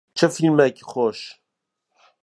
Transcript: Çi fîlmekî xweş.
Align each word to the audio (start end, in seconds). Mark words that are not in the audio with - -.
Çi 0.17 0.25
fîlmekî 0.33 0.83
xweş. 0.89 1.19